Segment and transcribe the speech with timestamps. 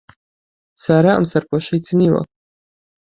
[0.83, 2.21] سارا ئەم سەرپۆشەی چنیوە.